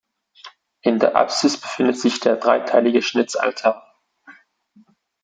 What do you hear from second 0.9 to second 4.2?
der Apsis befindet sich der dreiteilige Schnitzaltar.